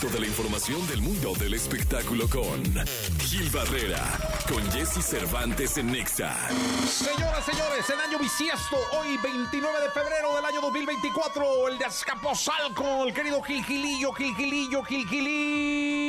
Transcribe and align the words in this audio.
Toda 0.00 0.20
la 0.20 0.26
información 0.26 0.86
del 0.86 1.00
mundo 1.00 1.32
del 1.34 1.54
espectáculo 1.54 2.28
con 2.28 2.62
Gil 3.18 3.50
Barrera, 3.50 3.98
con 4.48 4.62
Jesse 4.70 5.04
Cervantes 5.04 5.76
en 5.76 5.90
Nexa. 5.90 6.36
Señoras, 6.86 7.44
señores, 7.44 7.90
en 7.90 8.00
año 8.00 8.18
bisiesto, 8.20 8.76
hoy 8.92 9.16
29 9.16 9.80
de 9.80 9.90
febrero 9.90 10.36
del 10.36 10.44
año 10.44 10.60
2024, 10.60 11.68
el 11.68 11.78
de 11.78 11.84
Azcapotzalco, 11.86 13.06
el 13.06 13.12
querido 13.12 13.42
Gil 13.42 13.64
Gilillo, 13.64 14.12
Gil 14.12 14.36
Gilillo, 14.36 14.84
Gil 14.84 15.04
el 15.10 15.16
hombre 15.16 16.07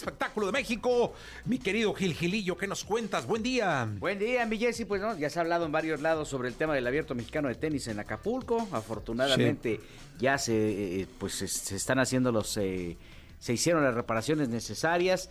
espectáculo 0.00 0.46
de 0.46 0.52
México. 0.52 1.12
Mi 1.44 1.58
querido 1.58 1.92
Gil 1.94 2.14
Gilillo, 2.14 2.56
¿qué 2.56 2.66
nos 2.66 2.84
cuentas? 2.84 3.26
Buen 3.26 3.42
día. 3.42 3.88
Buen 3.98 4.18
día, 4.18 4.46
mi 4.46 4.58
Jessy. 4.58 4.84
Pues 4.84 5.00
no, 5.00 5.16
ya 5.16 5.30
se 5.30 5.38
ha 5.38 5.42
hablado 5.42 5.66
en 5.66 5.72
varios 5.72 6.00
lados 6.00 6.28
sobre 6.28 6.48
el 6.48 6.54
tema 6.54 6.74
del 6.74 6.86
abierto 6.86 7.14
mexicano 7.14 7.48
de 7.48 7.54
tenis 7.54 7.86
en 7.88 8.00
Acapulco. 8.00 8.68
Afortunadamente 8.72 9.80
ya 10.18 10.38
se, 10.38 11.00
eh, 11.02 11.06
pues, 11.18 11.34
se, 11.34 11.48
se 11.48 11.76
están 11.76 11.98
haciendo 11.98 12.32
los, 12.32 12.56
eh, 12.56 12.96
se 13.38 13.52
hicieron 13.52 13.84
las 13.84 13.94
reparaciones 13.94 14.48
necesarias. 14.48 15.30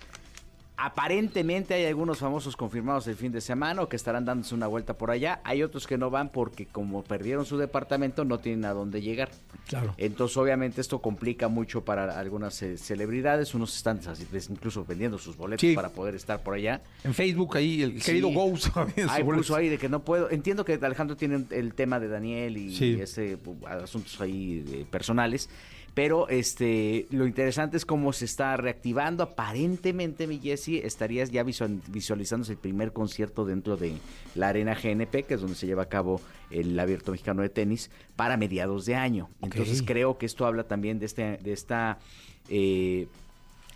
Aparentemente 0.82 1.74
hay 1.74 1.86
algunos 1.86 2.20
famosos 2.20 2.56
confirmados 2.56 3.06
el 3.08 3.16
fin 3.18 3.34
de 3.34 3.42
semana 3.42 3.82
o 3.82 3.90
que 3.90 3.98
estarán 3.98 4.24
dándose 4.24 4.56
una 4.56 4.66
vuelta 4.66 4.94
por 4.98 5.12
allá. 5.12 5.42
Hay 5.44 5.62
otros 5.62 5.86
que 5.86 5.98
no 5.98 6.10
van 6.10 6.30
porque 6.30 6.68
como 6.68 7.04
perdieron 7.04 7.46
su 7.46 7.58
departamento 7.58 8.24
no 8.24 8.40
tienen 8.40 8.64
a 8.64 8.72
dónde 8.72 9.02
llegar. 9.02 9.30
Claro. 9.68 9.94
Entonces 9.98 10.38
obviamente 10.38 10.80
esto 10.80 11.00
complica 11.02 11.50
mucho 11.50 11.84
para 11.84 12.18
algunas 12.18 12.62
eh, 12.62 12.78
celebridades. 12.78 13.54
Unos 13.54 13.76
están 13.76 14.00
pues, 14.32 14.50
incluso 14.50 14.86
vendiendo 14.86 15.18
sus 15.18 15.36
boletos 15.36 15.60
Sí. 15.60 15.76
para 15.76 15.90
poder 15.90 16.16
estar 16.16 16.42
por 16.44 16.54
allá. 16.54 16.82
En 17.04 17.14
Facebook 17.14 17.58
ahí, 17.58 17.84
el 17.84 18.02
querido 18.02 18.30
Sí. 18.30 18.34
Ghost. 18.36 18.68
Puso 19.36 19.55
ahí 19.58 19.68
de 19.68 19.77
que 19.77 19.90
no 19.90 20.00
puedo. 20.05 20.32
Entiendo 20.32 20.64
que 20.64 20.80
Alejandro 20.82 21.18
tiene 21.18 21.44
el 21.52 21.74
tema 21.74 22.00
de 22.00 22.08
Daniel 22.08 22.55
y 22.58 22.74
Sí. 22.74 22.98
ese 23.02 23.38
pu- 23.38 23.68
asuntos 23.68 24.20
ahí 24.22 24.64
eh, 24.72 24.86
personales. 24.90 25.50
Pero 25.93 26.29
este 26.29 27.07
lo 27.11 27.25
interesante 27.27 27.75
es 27.77 27.85
cómo 27.85 28.13
se 28.13 28.25
está 28.25 28.55
reactivando. 28.57 29.23
Aparentemente, 29.23 30.27
mi 30.27 30.40
Jesse, 30.40 30.84
estarías 30.85 31.31
ya 31.31 31.43
visual- 31.43 31.81
visualizándose 31.87 32.54
el 32.54 32.57
primer 32.57 32.93
concierto 32.93 33.43
dentro 33.46 33.76
de 33.76 33.93
la 34.35 34.49
Arena 34.49 34.76
GNP, 34.76 35.23
que 35.23 35.34
es 35.34 35.41
donde 35.41 35.55
se 35.55 35.65
lleva 35.68 35.84
a 35.84 35.90
cabo 35.90 36.21
el 36.51 36.79
Abierto 36.79 37.12
Mexicano 37.12 37.41
de 37.41 37.49
Tenis, 37.49 37.90
para 38.15 38.37
mediados 38.37 38.85
de 38.85 38.96
año. 38.96 39.29
Entonces 39.41 39.81
creo 39.85 40.18
que 40.18 40.26
esto 40.26 40.46
habla 40.46 40.63
también 40.63 40.99
de, 40.99 41.05
este, 41.07 41.37
de 41.37 41.51
esta 41.54 41.99
eh, 42.49 43.07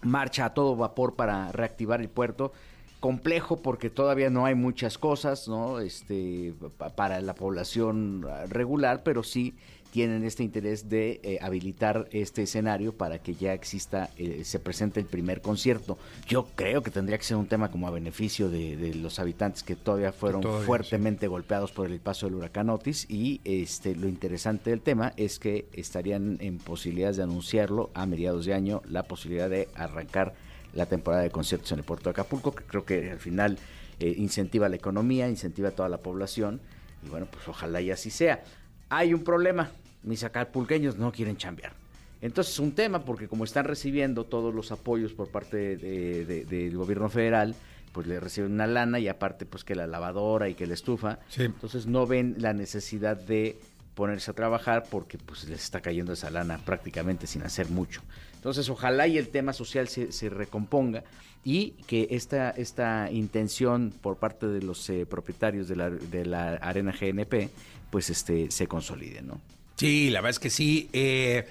marcha 0.02 0.45
a 0.45 0.53
todo 0.53 0.75
vapor 0.75 1.16
para 1.16 1.52
reactivar 1.52 2.00
el 2.02 2.09
puerto. 2.09 2.53
Complejo 3.00 3.61
porque 3.61 3.89
todavía 3.89 4.30
no 4.30 4.45
hay 4.45 4.55
muchas 4.55 4.98
cosas, 4.98 5.48
¿no? 5.50 5.80
Este, 5.81 6.53
pa- 6.77 6.89
para 6.95 7.20
la 7.22 7.36
población 7.36 8.25
regular, 8.50 9.03
pero 9.03 9.23
sí 9.23 9.55
tienen 9.94 10.23
este 10.23 10.41
interés 10.41 10.89
de 10.89 11.22
eh, 11.22 11.38
habilitar 11.39 12.08
este 12.11 12.41
escenario 12.41 12.97
para 12.97 13.19
que 13.19 13.36
ya 13.36 13.53
exista, 13.53 14.09
eh, 14.17 14.41
se 14.44 14.58
presente 14.58 14.99
el 14.99 15.05
primer 15.05 15.39
concierto. 15.39 15.99
Yo 16.27 16.47
creo 16.55 16.81
que 16.81 16.89
tendría 16.89 17.19
que 17.19 17.23
ser 17.23 17.38
un 17.38 17.45
tema 17.45 17.69
como 17.69 17.88
a 17.88 17.91
beneficio 17.91 18.49
de, 18.49 18.75
de 18.75 18.95
los 18.95 19.19
habitantes 19.19 19.61
que 19.61 19.75
todavía 19.75 20.11
fueron 20.11 20.41
todavía, 20.41 20.66
fuertemente 20.66 21.27
golpeados 21.27 21.71
por 21.71 21.91
el 21.91 21.99
paso 21.99 22.25
del 22.25 22.33
huracán 22.33 22.71
Otis. 22.71 23.05
Y 23.08 23.39
este 23.44 23.95
lo 23.95 24.08
interesante 24.08 24.71
del 24.71 24.81
tema 24.81 25.14
es 25.16 25.38
que 25.38 25.67
estarían 25.73 26.38
en 26.39 26.58
posibilidades 26.58 27.17
de 27.17 27.23
anunciarlo 27.23 27.91
a 27.94 28.08
mediados 28.08 28.47
de 28.47 28.55
año 28.55 28.81
la 28.89 29.03
posibilidad 29.03 29.47
de 29.47 29.69
arrancar 29.75 30.33
la 30.73 30.88
temporada 30.88 31.21
de 31.21 31.30
conciertos 31.30 31.71
en 31.71 31.77
el 31.77 31.86
puerto 31.86 32.05
de 32.05 32.14
Acapulco 32.14 32.55
que 32.55 32.64
creo 32.64 32.83
que 32.83 33.11
al 33.11 33.19
final 33.19 33.59
eh, 33.99 34.16
incentiva 34.17 34.69
la 34.69 34.75
economía 34.75 35.30
incentiva 35.30 35.69
a 35.69 35.71
toda 35.73 35.88
la 35.88 35.99
población. 35.99 36.61
Y 37.05 37.09
bueno 37.09 37.27
pues 37.31 37.47
ojalá 37.47 37.80
y 37.80 37.91
así 37.91 38.09
sea. 38.09 38.44
Hay 38.89 39.14
un 39.14 39.23
problema 39.23 39.71
mis 40.04 40.23
acapulqueños 40.23 40.98
no 40.98 41.12
quieren 41.12 41.38
chambear 41.38 41.73
entonces 42.22 42.54
es 42.54 42.59
un 42.59 42.72
tema 42.73 43.04
porque 43.04 43.28
como 43.28 43.44
están 43.44 43.66
recibiendo 43.66 44.23
todos 44.23 44.54
los 44.56 44.72
apoyos 44.72 45.14
por 45.14 45.30
parte 45.30 45.76
de- 45.78 46.23
de- 46.26 46.45
del 46.45 46.78
gobierno 46.78 47.10
federal, 47.10 47.54
pues 47.92 48.08
le 48.08 48.18
reciben 48.22 48.54
una 48.54 48.66
lana 48.66 48.98
y 48.98 49.10
aparte 49.10 49.45
pues 49.45 49.66
que 49.66 49.76
la 49.76 49.88
lavadora 49.88 50.48
y 50.48 50.55
que 50.55 50.66
la 50.66 50.73
estufa, 50.73 51.20
Sí. 51.27 51.44
entonces 51.44 51.86
no 51.86 52.08
ven 52.08 52.36
la 52.39 52.54
necesidad 52.54 53.17
de 53.17 53.58
ponerse 53.94 54.32
a 54.32 54.33
trabajar 54.33 54.86
porque 54.89 55.17
pues 55.17 55.44
les 55.50 55.61
está 55.66 55.82
cayendo 55.82 56.14
esa 56.14 56.30
lana 56.32 56.60
prácticamente 56.66 57.27
sin 57.27 57.44
hacer 57.44 57.70
mucho. 57.70 58.02
Entonces 58.36 58.70
ojalá 58.70 59.06
y 59.06 59.17
el 59.17 59.27
tema 59.27 59.52
social 59.52 59.89
se, 59.89 60.14
se 60.14 60.30
recomponga 60.30 61.04
y 61.44 61.72
que 61.88 62.08
esta, 62.11 62.52
esta 62.52 63.11
intención 63.11 63.94
por 64.02 64.16
parte 64.16 64.48
de 64.48 64.61
los 64.61 64.89
eh, 64.89 65.06
propietarios 65.06 65.67
de 65.67 65.76
la, 65.76 65.89
de 65.89 66.26
la 66.26 66.54
arena 66.54 66.94
GNP 66.98 67.50
pues 67.92 68.10
este 68.10 68.50
se 68.50 68.66
consolide, 68.66 69.22
¿no? 69.22 69.42
Sí, 69.76 70.10
la 70.10 70.22
verdad 70.22 70.32
es 70.32 70.39
que 70.39 70.50
sí. 70.50 70.89
Eh, 70.94 71.45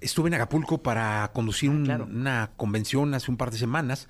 estuve 0.00 0.28
en 0.28 0.34
Acapulco 0.34 0.78
para 0.82 1.30
conducir 1.34 1.70
un- 1.70 1.84
Claro. 1.84 2.04
una 2.10 2.50
convención 2.56 3.14
hace 3.14 3.30
un 3.30 3.36
par 3.36 3.50
de 3.50 3.58
semanas. 3.58 4.08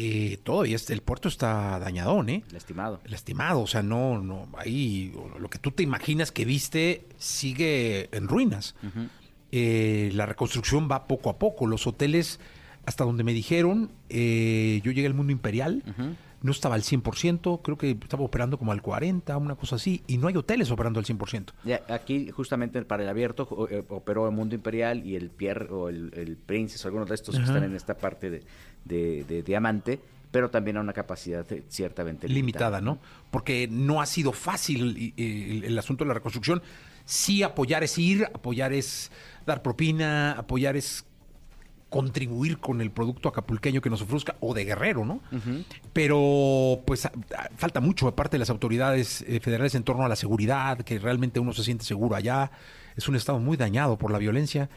Eh, 0.00 0.38
todavía 0.44 0.76
este- 0.76 0.92
el 0.94 1.02
puerto 1.02 1.28
está 1.28 1.78
dañadón, 1.80 2.28
¿eh? 2.28 2.44
Lastimado. 2.52 3.00
Lastimado, 3.06 3.60
o 3.62 3.66
sea, 3.66 3.82
no, 3.82 4.22
no, 4.22 4.48
ahí 4.56 5.12
lo 5.40 5.50
que 5.50 5.58
tú 5.58 5.72
te 5.72 5.82
imaginas 5.82 6.30
que 6.30 6.44
viste 6.44 7.04
sigue 7.18 8.08
en 8.16 8.28
ruinas. 8.28 8.74
Eh, 9.50 10.10
la 10.14 10.26
reconstrucción 10.26 10.88
va 10.90 11.06
poco 11.08 11.30
a 11.30 11.38
poco. 11.38 11.66
Los 11.66 11.86
hoteles, 11.86 12.38
hasta 12.86 13.04
donde 13.04 13.24
me 13.24 13.32
dijeron, 13.32 13.90
eh, 14.08 14.80
yo 14.84 14.92
llegué 14.92 15.06
al 15.08 15.14
mundo 15.14 15.32
imperial, 15.32 15.82
no 16.42 16.52
estaba 16.52 16.74
al 16.76 16.82
100%, 16.82 17.60
creo 17.62 17.76
que 17.76 17.90
estaba 17.90 18.22
operando 18.24 18.58
como 18.58 18.72
al 18.72 18.82
40%, 18.82 19.36
una 19.40 19.54
cosa 19.56 19.76
así, 19.76 20.02
y 20.06 20.18
no 20.18 20.28
hay 20.28 20.36
hoteles 20.36 20.70
operando 20.70 21.00
al 21.00 21.06
100%. 21.06 21.46
Ya, 21.64 21.82
aquí 21.88 22.30
justamente 22.30 22.80
para 22.82 23.02
el 23.02 23.08
abierto 23.08 23.68
eh, 23.70 23.82
operó 23.88 24.26
el 24.28 24.34
Mundo 24.34 24.54
Imperial 24.54 25.04
y 25.04 25.16
el 25.16 25.30
Pierre 25.30 25.66
o 25.72 25.88
el, 25.88 26.12
el 26.14 26.36
Princess, 26.36 26.84
algunos 26.86 27.08
de 27.08 27.14
estos 27.16 27.34
que 27.36 27.42
están 27.42 27.64
en 27.64 27.74
esta 27.74 27.96
parte 27.96 28.30
de, 28.30 28.42
de- 28.84 29.24
de 29.24 29.42
diamante, 29.42 29.98
pero 30.30 30.50
también 30.50 30.76
a 30.76 30.80
una 30.80 30.92
capacidad 30.92 31.50
eh, 31.52 31.62
ciertamente 31.68 32.28
limitada, 32.28 32.80
¿no? 32.82 32.98
Porque 33.30 33.66
no 33.70 34.00
ha 34.02 34.06
sido 34.06 34.32
fácil 34.32 35.12
el, 35.16 35.64
el 35.64 35.78
asunto 35.78 36.04
de 36.04 36.08
la 36.08 36.14
reconstrucción. 36.14 36.62
Sí, 37.06 37.42
apoyar 37.42 37.82
es 37.82 37.96
ir, 37.96 38.24
apoyar 38.34 38.74
es 38.74 39.10
dar 39.46 39.62
propina, 39.62 40.32
apoyar 40.32 40.76
es 40.76 41.06
contribuir 41.90 42.58
con 42.58 42.80
el 42.80 42.90
producto 42.90 43.28
acapulqueño 43.28 43.80
que 43.80 43.88
nos 43.90 44.02
ofrezca 44.02 44.36
o 44.40 44.52
de 44.54 44.64
Guerrero, 44.64 45.04
¿no? 45.06 45.20
Pero 45.92 46.80
pues 46.86 47.06
a- 47.06 47.12
a- 47.36 47.48
falta 47.56 47.80
mucho 47.80 48.08
aparte 48.08 48.34
de 48.36 48.40
las 48.40 48.50
autoridades 48.50 49.22
eh, 49.26 49.40
federales 49.40 49.74
en 49.74 49.82
torno 49.84 50.04
a 50.04 50.08
la 50.08 50.16
seguridad, 50.16 50.78
que 50.82 50.98
realmente 50.98 51.40
uno 51.40 51.52
se 51.52 51.64
siente 51.64 51.84
seguro 51.84 52.14
allá. 52.16 52.50
Es 52.96 53.08
un 53.08 53.16
estado 53.16 53.38
muy 53.38 53.56
dañado 53.56 53.96
por 53.96 54.10
la 54.10 54.18
violencia, 54.18 54.68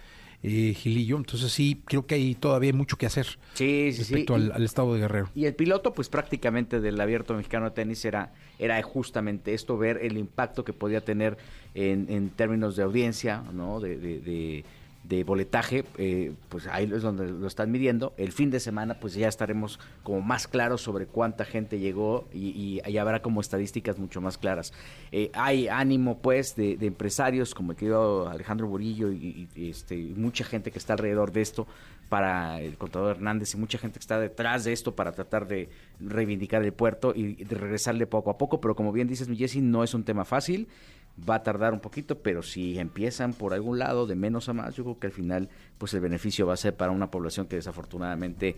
eh, 0.43 0.73
Gilillo. 0.75 1.17
Entonces 1.17 1.51
sí, 1.51 1.81
creo 1.85 2.05
que 2.05 2.15
hay 2.15 2.35
todavía 2.35 2.71
mucho 2.73 2.97
que 2.97 3.05
hacer 3.05 3.25
Sí, 3.55 3.91
sí, 3.91 3.93
sí. 3.93 3.99
respecto 3.99 4.35
al, 4.35 4.51
al 4.53 4.63
estado 4.63 4.93
de 4.93 5.01
Guerrero. 5.01 5.29
Y 5.35 5.45
el 5.45 5.53
piloto, 5.55 5.93
pues 5.93 6.07
prácticamente 6.09 6.79
del 6.79 6.99
abierto 7.01 7.33
mexicano 7.33 7.65
de 7.65 7.71
tenis 7.71 8.05
era, 8.05 8.31
era 8.57 8.81
justamente 8.83 9.53
esto, 9.53 9.77
ver 9.77 9.99
el 10.01 10.17
impacto 10.17 10.63
que 10.63 10.73
podía 10.73 11.01
tener 11.03 11.37
en, 11.75 12.07
en 12.09 12.29
términos 12.29 12.75
de 12.75 12.83
audiencia, 12.83 13.43
¿no? 13.53 13.79
De, 13.79 13.97
de, 13.97 14.19
de- 14.21 14.65
de 15.03 15.23
boletaje, 15.23 15.83
eh, 15.97 16.33
pues 16.49 16.67
ahí 16.67 16.89
es 16.93 17.01
donde 17.01 17.27
lo 17.27 17.47
están 17.47 17.71
midiendo. 17.71 18.13
El 18.17 18.31
fin 18.31 18.51
de 18.51 18.59
semana, 18.59 18.95
pues 18.99 19.13
ya 19.13 19.27
estaremos 19.27 19.79
como 20.03 20.21
más 20.21 20.47
claros 20.47 20.81
sobre 20.81 21.07
cuánta 21.07 21.43
gente 21.43 21.79
llegó 21.79 22.27
y, 22.33 22.79
ahí 22.85 22.97
habrá 22.97 23.21
como 23.21 23.41
estadísticas 23.41 23.97
mucho 23.97 24.21
más 24.21 24.37
claras. 24.37 24.73
Eh, 25.11 25.31
hay 25.33 25.67
ánimo, 25.67 26.19
pues, 26.19 26.55
de, 26.55 26.77
empresarios 26.81 27.55
como 27.55 27.71
el 27.71 27.77
querido 27.77 28.29
Alejandro 28.29 28.67
Burillo 28.67 29.11
y, 29.11 29.47
este, 29.55 29.95
mucha 29.95 30.43
gente 30.43 30.71
que 30.71 30.79
está 30.79 30.93
alrededor 30.93 31.31
de 31.31 31.41
esto 31.41 31.67
para 32.09 32.59
el 32.59 32.77
contador 32.77 33.15
Hernández 33.15 33.53
y 33.53 33.57
mucha 33.57 33.77
gente 33.77 33.97
que 33.97 34.03
está 34.03 34.19
detrás 34.19 34.65
de 34.65 34.73
esto 34.73 34.95
para 34.95 35.13
tratar 35.13 35.47
de 35.47 35.69
reivindicar 35.99 36.61
el 36.61 36.73
puerto 36.73 37.13
y 37.15 37.35
de 37.35 37.55
regresarle 37.55 38.05
poco 38.05 38.29
a 38.29 38.37
poco, 38.37 38.59
pero 38.59 38.75
como 38.75 38.91
bien 38.91 39.07
dices, 39.07 39.29
mi 39.29 39.37
Jessy, 39.37 39.61
no 39.61 39.81
es 39.83 39.93
un 39.93 40.03
tema 40.03 40.25
fácil, 40.25 40.67
va 41.17 41.35
a 41.35 41.43
tardar 41.43 41.73
un 41.73 41.79
poquito, 41.79 42.19
pero 42.19 42.43
si 42.43 42.79
empiezan 42.79 43.33
por 43.33 43.53
algún 43.53 43.79
lado 43.79 44.07
de 44.07 44.15
menos 44.15 44.49
a 44.49 44.53
más, 44.53 44.75
yo 44.75 44.83
creo 44.83 44.99
que 44.99 45.07
al 45.07 45.13
final 45.13 45.49
pues 45.77 45.93
el 45.93 46.01
beneficio 46.01 46.47
va 46.47 46.53
a 46.53 46.57
ser 46.57 46.75
para 46.75 46.91
una 46.91 47.11
población 47.11 47.47
que 47.47 47.57
desafortunadamente 47.57 48.55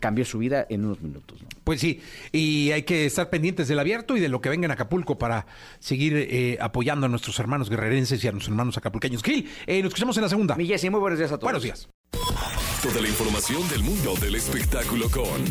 cambió 0.00 0.24
su 0.24 0.38
vida 0.38 0.66
en 0.68 0.84
unos 0.84 1.00
minutos. 1.00 1.42
¿no? 1.42 1.48
Pues 1.62 1.80
sí, 1.80 2.00
y 2.32 2.70
hay 2.72 2.82
que 2.82 3.06
estar 3.06 3.30
pendientes 3.30 3.68
del 3.68 3.78
abierto 3.78 4.16
y 4.16 4.20
de 4.20 4.28
lo 4.28 4.40
que 4.40 4.48
venga 4.48 4.64
en 4.66 4.70
Acapulco 4.70 5.18
para 5.18 5.46
seguir 5.78 6.14
eh, 6.16 6.58
apoyando 6.60 7.06
a 7.06 7.08
nuestros 7.08 7.38
hermanos 7.38 7.70
guerrerenses 7.70 8.22
y 8.24 8.28
a 8.28 8.32
nuestros 8.32 8.50
hermanos 8.50 8.76
acapulqueños. 8.76 9.22
Gil, 9.22 9.48
eh, 9.66 9.82
nos 9.82 9.90
escuchamos 9.90 10.16
en 10.16 10.22
la 10.22 10.28
segunda. 10.28 10.56
Mi 10.56 10.66
Jessy, 10.66 10.90
muy 10.90 11.00
buenos 11.00 11.18
días 11.18 11.32
a 11.32 11.38
todos. 11.38 11.44
Buenos 11.44 11.62
días. 11.62 11.88
Toda 12.82 13.00
la 13.00 13.08
información 13.08 13.66
del 13.70 13.82
mundo 13.82 14.14
del 14.20 14.34
espectáculo 14.34 15.08
con 15.10 15.42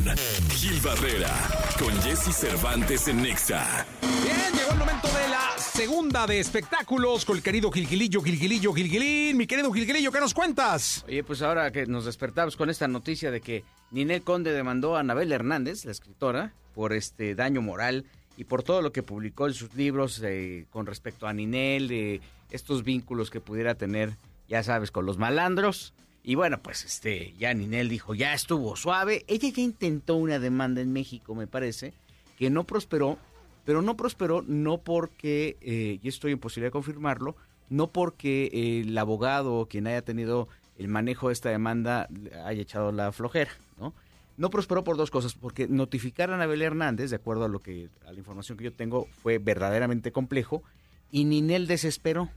Gil 0.52 0.80
Barrera, 0.82 1.34
con 1.80 1.92
Jesse 2.02 2.32
Cervantes 2.32 3.08
en 3.08 3.24
Nexa. 3.24 3.88
Bien, 4.02 4.54
llegó 4.54 4.72
el 4.74 4.78
momento 4.78 5.08
de 5.08 5.30
la 5.30 5.53
segunda 5.74 6.28
de 6.28 6.40
espectáculos 6.40 7.25
con 7.25 7.36
el 7.36 7.42
querido 7.42 7.72
Gilgilillo, 7.72 8.22
Gilgilillo, 8.22 8.74
Gilgilín. 8.74 9.36
Mi 9.36 9.48
querido 9.48 9.72
Gilgilillo, 9.72 10.12
¿qué 10.12 10.20
nos 10.20 10.36
cuentas? 10.36 11.04
Oye, 11.08 11.24
pues 11.24 11.42
ahora 11.42 11.72
que 11.72 11.88
nos 11.88 12.06
despertamos 12.06 12.56
con 12.56 12.70
esta 12.70 12.88
noticia 12.88 13.31
de 13.31 13.42
que 13.42 13.64
Ninel 13.90 14.22
Conde 14.22 14.52
demandó 14.54 14.96
a 14.96 15.00
Anabel 15.00 15.31
Hernández, 15.31 15.86
la 15.86 15.92
escritora, 15.92 16.54
por 16.75 16.94
este 16.94 17.34
daño 17.34 17.64
moral 17.64 18.06
y 18.38 18.44
por 18.44 18.62
todo 18.62 18.84
lo 18.84 18.92
que 18.92 19.02
publicó 19.02 19.48
en 19.48 19.56
sus 19.56 19.74
libros 19.74 20.22
eh, 20.24 20.68
con 20.70 20.86
respecto 20.86 21.25
a 21.25 21.34
Ninel, 21.34 22.22
estos 22.52 22.84
vínculos 22.84 23.31
que 23.31 23.42
pudiera 23.42 23.74
tener, 23.74 24.16
ya 24.48 24.62
sabes, 24.62 24.92
con 24.92 25.08
los 25.08 25.18
malandros. 25.18 25.96
Y 26.24 26.36
bueno, 26.36 26.62
pues 26.62 26.86
este, 26.86 27.34
ya 27.40 27.52
Ninel 27.56 27.90
dijo, 27.90 28.14
ya 28.14 28.36
estuvo 28.36 28.75
suave. 28.75 29.25
Ella 29.28 29.50
ya 29.50 29.64
intentó 29.64 30.18
una 30.18 30.38
demanda 30.38 30.81
en 30.81 30.94
México, 30.94 31.34
me 31.34 31.48
parece, 31.48 31.94
que 32.38 32.52
no 32.52 32.64
prosperó, 32.64 33.18
pero 33.65 33.81
no 33.81 33.95
prosperó 33.95 34.44
no 34.45 34.80
porque, 34.80 35.57
eh, 35.62 36.00
y 36.01 36.07
estoy 36.07 36.31
en 36.31 36.39
posibilidad 36.39 36.68
de 36.68 36.74
confirmarlo, 36.74 37.36
no 37.69 37.88
porque 37.88 38.50
eh, 38.54 38.81
el 38.81 38.98
abogado 38.98 39.68
quien 39.69 39.88
haya 39.88 40.01
tenido 40.01 40.48
el 40.77 40.88
manejo 40.88 41.27
de 41.27 41.33
esta 41.33 41.50
demanda 41.50 42.07
haya 42.45 42.62
echado 42.62 42.92
la 42.92 43.12
flojera, 43.12 43.51
¿no? 43.80 43.94
No 44.36 44.50
prosperó 44.50 44.83
por 44.83 44.98
dos 44.98 45.12
cosas, 45.12 45.36
porque 45.36 45.68
notificar 45.68 46.31
a 46.31 46.36
Anabel 46.36 46.63
Hernández, 46.63 47.12
de 47.12 47.18
acuerdo 47.18 47.45
a 47.45 47.48
lo 47.48 47.60
que 47.60 47.89
a 48.07 48.12
la 48.12 48.18
información 48.18 48.57
que 48.57 48.63
yo 48.63 48.74
tengo, 48.74 49.07
fue 49.21 49.38
verdaderamente 49.38 50.12
complejo 50.12 50.63
y 51.12 51.25
Ninel 51.25 51.68
desesperó. 51.68 52.30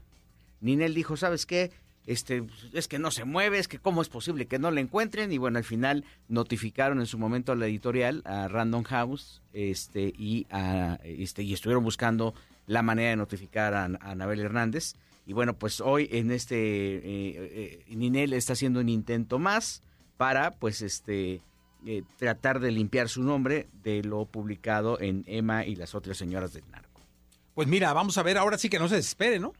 Ninel 0.61 0.95
dijo, 0.95 1.17
¿sabes 1.17 1.47
qué? 1.47 1.71
Este, 2.07 2.45
es 2.73 2.89
que 2.89 2.99
no 2.99 3.11
se 3.11 3.25
mueve, 3.25 3.59
es 3.59 3.69
que 3.69 3.79
cómo 3.79 4.01
es 4.01 4.09
posible 4.09 4.47
que 4.47 4.59
no 4.59 4.71
la 4.71 4.81
encuentren 4.81 5.33
y 5.33 5.39
bueno, 5.39 5.59
al 5.59 5.65
final 5.65 6.05
notificaron 6.29 7.01
en 7.01 7.07
su 7.07 7.19
momento 7.19 7.53
a 7.53 7.57
la 7.57 7.67
editorial, 7.67 8.23
a 8.25 8.49
Random 8.49 8.85
House, 8.85 9.43
este 9.53 10.13
y 10.17 10.47
a, 10.51 11.01
este 11.03 11.43
y 11.43 11.53
estuvieron 11.53 11.83
buscando 11.83 12.35
la 12.67 12.83
manera 12.83 13.11
de 13.11 13.17
notificar 13.17 13.75
a, 13.75 13.85
a 13.85 14.11
Anabel 14.13 14.41
Hernández 14.41 14.95
y 15.27 15.33
bueno, 15.33 15.59
pues 15.59 15.81
hoy 15.81 16.09
en 16.13 16.31
este 16.31 16.57
eh, 16.57 17.03
eh, 17.05 17.85
Ninel 17.89 18.33
está 18.33 18.53
haciendo 18.53 18.79
un 18.79 18.89
intento 18.89 19.41
más 19.41 19.83
para 20.17 20.53
pues 20.53 20.83
este 20.83 21.43
eh, 21.85 22.05
tratar 22.17 22.61
de 22.61 22.71
limpiar 22.71 23.09
su 23.09 23.25
nombre 23.25 23.69
de 23.83 24.05
lo 24.05 24.25
publicado 24.27 25.01
en 25.01 25.25
Emma 25.27 25.67
y 25.67 25.75
las 25.75 25.97
otras 25.97 26.17
señoras 26.17 26.53
del 26.53 26.63
narco. 26.71 27.01
Pues 27.57 27.67
mira, 27.67 27.93
vamos 27.93 28.19
a 28.19 28.23
ver, 28.23 28.39
ahora 28.39 28.57
sí 28.57 28.69
que 28.69 28.79
no 28.79 28.89
se 28.89 28.97
desespere, 28.97 29.41
¿no? 29.41 29.53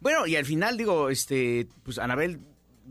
Bueno, 0.00 0.26
y 0.26 0.36
al 0.36 0.44
final 0.44 0.76
digo, 0.76 1.10
este, 1.10 1.68
pues 1.82 1.98
Anabel, 1.98 2.40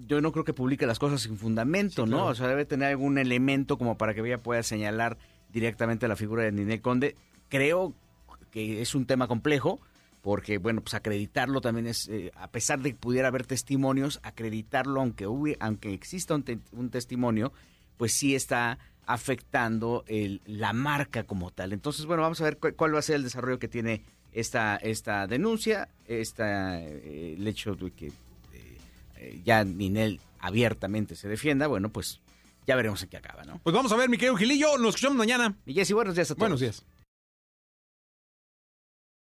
yo 0.08 0.22
no 0.22 0.32
creo 0.32 0.46
que 0.46 0.54
publique 0.54 0.86
las 0.86 1.00
cosas 1.00 1.22
sin 1.22 1.38
fundamento, 1.38 2.06
¿no? 2.06 2.28
O 2.28 2.36
sea, 2.36 2.48
debe 2.48 2.66
tener 2.66 2.90
algún 2.90 3.18
elemento 3.18 3.78
como 3.78 3.98
para 3.98 4.14
que 4.14 4.22
ella 4.22 4.38
pueda 4.38 4.64
señalar 4.64 5.18
directamente 5.52 6.08
la 6.08 6.16
figura 6.16 6.44
de 6.44 6.52
Ninel 6.52 6.82
Conde. 6.82 7.16
Creo 7.50 7.94
que 8.52 8.82
es 8.82 8.96
un 8.96 9.06
tema 9.06 9.28
complejo, 9.28 9.80
porque 10.22 10.58
bueno, 10.58 10.82
pues 10.82 10.94
acreditarlo 10.94 11.62
también 11.62 11.88
es, 11.88 12.08
eh, 12.10 12.32
a 12.36 12.52
pesar 12.52 12.80
de 12.82 12.92
que 12.92 12.98
pudiera 12.98 13.28
haber 13.28 13.46
testimonios, 13.46 14.20
acreditarlo 14.24 15.02
aunque, 15.02 15.26
aunque 15.60 15.94
exista 15.94 16.36
un, 16.36 16.46
un 16.72 16.90
testimonio, 16.90 17.52
pues 17.98 18.14
sí 18.14 18.36
está 18.36 18.80
afectando 19.10 20.04
el, 20.08 20.42
la 20.46 20.72
marca 20.72 21.24
como 21.24 21.50
tal. 21.50 21.74
Entonces, 21.74 22.06
bueno, 22.06 22.22
vamos 22.22 22.40
a 22.42 22.44
ver 22.44 22.60
cuál, 22.60 22.94
va 22.94 23.00
a 23.00 23.02
ser 23.02 23.16
el 23.16 23.24
desarrollo 23.24 23.58
que 23.58 23.68
tiene 23.68 24.04
esta, 24.34 24.76
esta 24.78 25.28
denuncia, 25.28 25.90
esta, 26.08 26.81
eh, 26.81 27.36
el 27.38 27.48
hecho 27.48 27.76
de 27.76 27.92
que 27.92 28.12
eh, 29.18 29.42
ya 29.44 29.64
Ninel 29.64 30.20
abiertamente 30.40 31.16
se 31.16 31.28
defienda, 31.28 31.68
bueno, 31.68 31.90
pues 31.90 32.22
ya 32.68 32.76
veremos 32.76 33.02
en 33.04 33.10
qué 33.10 33.18
acaba, 33.18 33.44
¿no? 33.44 33.60
Pues 33.64 33.74
vamos 33.76 33.92
a 33.92 33.96
ver, 33.96 34.10
mi 34.10 34.18
querido 34.18 34.36
Gilillo, 34.36 34.78
nos 34.78 34.90
escuchamos 34.90 35.18
mañana. 35.18 35.56
Y 35.66 35.74
Jessy, 35.74 35.94
buenos 35.94 36.16
días 36.16 36.30
a 36.31 36.36
todos. 36.36 36.40
Buenos 36.40 36.60
días. 36.60 36.86